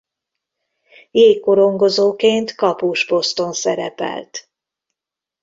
[1.11, 4.49] Jégkorongozóként kapus poszton szerepelt.